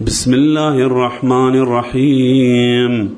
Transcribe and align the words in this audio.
بسم 0.00 0.34
الله 0.34 0.78
الرحمن 0.78 1.54
الرحيم 1.54 3.14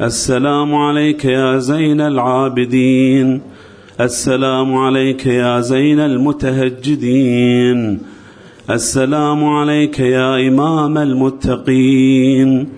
السلام 0.00 0.74
عليك 0.74 1.24
يا 1.24 1.58
زين 1.58 2.00
العابدين 2.00 3.40
السلام 4.00 4.74
عليك 4.74 5.26
يا 5.26 5.60
زين 5.60 6.00
المتهجدين 6.00 7.98
السلام 8.70 9.44
عليك 9.44 10.00
يا 10.00 10.48
إمام 10.48 10.98
المتقين 10.98 12.68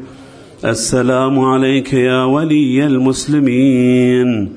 السلام 0.64 1.40
عليك 1.40 1.95
يا 1.95 2.24
ولي 2.24 2.86
المسلمين 2.86 4.52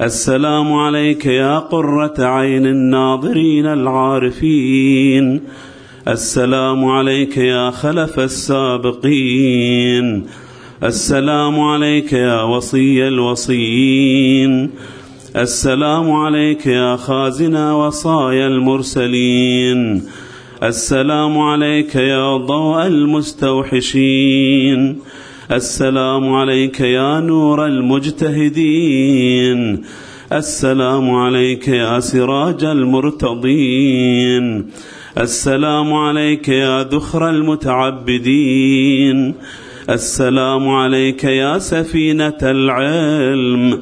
السلام 0.00 0.72
عليك 0.72 1.26
يا 1.26 1.58
قرة 1.58 2.14
عين 2.18 2.66
الناظرين 2.66 3.66
العارفين 3.66 5.40
السلام 6.08 6.84
عليك 6.84 7.36
يا 7.36 7.70
خلف 7.70 8.18
السابقين. 8.18 10.26
السلام 10.82 11.60
عليك 11.60 12.12
يا 12.12 12.42
وصي 12.42 13.08
الوصيين. 13.08 14.70
السلام 15.36 16.12
عليك 16.12 16.66
يا 16.66 16.96
خازن 16.96 17.56
وصايا 17.56 18.46
المرسلين. 18.46 20.02
السلام 20.62 21.38
عليك 21.38 21.94
يا 21.94 22.36
ضوء 22.36 22.86
المستوحشين. 22.86 24.98
السلام 25.52 26.34
عليك 26.34 26.80
يا 26.80 27.20
نور 27.20 27.66
المجتهدين. 27.66 29.82
السلام 30.32 31.10
عليك 31.10 31.68
يا 31.68 32.00
سراج 32.00 32.64
المرتضين. 32.64 34.66
السلام 35.16 35.92
عليك 35.92 36.48
يا 36.48 36.82
ذخر 36.82 37.30
المتعبدين. 37.30 39.34
السلام 39.90 40.68
عليك 40.68 41.24
يا 41.24 41.58
سفينة 41.58 42.38
العلم. 42.42 43.80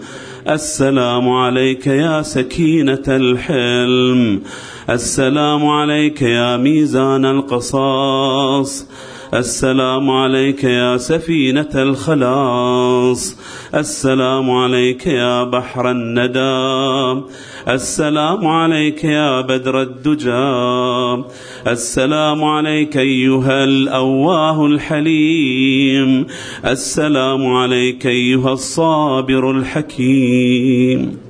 السلام 0.49 1.29
عليك 1.29 1.87
يا 1.87 2.23
سكينة 2.23 3.03
الحلم. 3.09 4.43
السلام 4.91 5.67
عليك 5.67 6.23
يا 6.23 6.57
ميزان 6.57 7.25
القصاص. 7.25 8.87
السلام 9.35 10.11
عليك 10.11 10.65
يا 10.65 10.97
سفينة 10.97 11.69
الخلاص. 11.75 13.37
السلام 13.75 14.51
عليك 14.51 15.07
يا 15.07 15.45
بحر 15.45 15.91
الندى 15.91 17.23
السلام 17.69 18.47
عليك 18.47 19.05
يا 19.05 19.41
بدر 19.41 19.83
الدجى 19.83 21.25
السلام 21.67 22.45
عليك 22.45 22.97
أيها 22.97 23.65
الأواه 23.65 24.67
الحليم. 24.67 26.27
السلام 26.67 27.47
عليك 27.47 28.07
أيها 28.07 28.53
الصابر 28.53 29.51
الحكيم. 29.51 31.26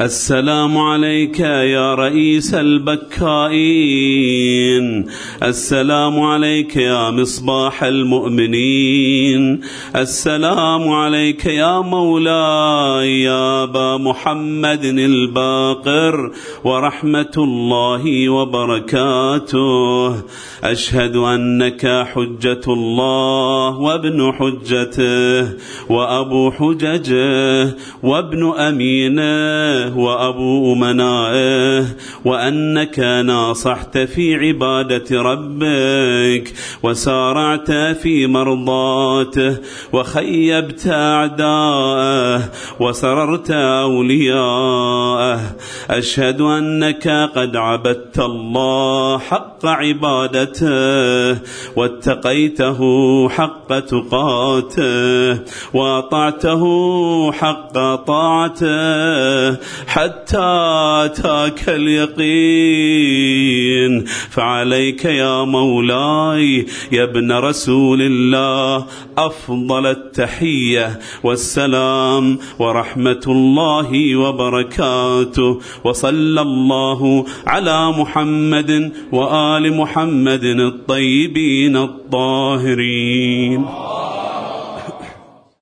السلام 0.00 0.78
عليك 0.78 1.40
يا 1.40 1.94
رئيس 1.94 2.54
البكائين. 2.54 3.56
السلام 5.42 6.20
عليك 6.20 6.76
يا 6.76 7.10
مصباح 7.10 7.84
المؤمنين. 7.84 9.60
السلام 9.96 10.88
عليك 10.88 11.46
يا 11.46 11.80
مولاي 11.80 13.22
يا 13.22 13.62
أبا 13.62 13.96
محمد 13.96 14.84
الباقر 14.84 16.30
ورحمة 16.64 17.34
الله 17.38 18.28
وبركاته. 18.28 20.14
أشهد 20.64 21.16
أنك 21.16 22.06
حجة 22.14 22.60
الله 22.68 23.78
وابن 23.78 24.32
حجته 24.32 25.48
وأبو 25.88 26.50
حججه 26.50 27.74
وابن 28.02 28.52
أمينه 28.58 29.85
وأبو 29.94 30.72
أمنائه 30.72 31.86
وأنك 32.24 32.98
ناصحت 32.98 33.98
في 33.98 34.34
عبادة 34.34 35.22
ربك 35.22 36.52
وسارعت 36.82 37.70
في 37.72 38.26
مرضاته 38.26 39.56
وخيبت 39.92 40.86
أعداءه 40.86 42.42
وسررت 42.80 43.50
أولياءه. 43.50 45.40
أشهد 45.90 46.40
أنك 46.40 47.08
قد 47.08 47.56
عبدت 47.56 48.18
الله 48.18 49.18
حق 49.18 49.66
عبادته 49.66 51.38
واتقيته 51.76 52.80
حق 53.28 53.78
تقاته 53.78 55.38
وأطعته 55.74 56.62
حق 57.32 57.94
طاعته 57.94 59.56
حتى 59.86 60.46
أتاك 61.04 61.68
اليقين. 61.68 63.06
فعليك 64.04 65.04
يا 65.04 65.44
مولاي 65.44 66.66
يا 66.92 67.04
ابن 67.04 67.32
رسول 67.32 68.02
الله 68.02 68.86
أفضل 69.18 69.86
التحية 69.86 71.00
والسلام 71.22 72.38
ورحمة 72.58 73.24
الله 73.26 74.16
وبركاته. 74.16 75.60
وصلى 75.84 76.40
الله 76.40 77.26
على 77.46 77.92
محمد 77.92 78.92
وآل 79.12 79.76
محمد 79.76 80.44
الطيبين 80.44 81.76
الطاهرين. 81.76 83.66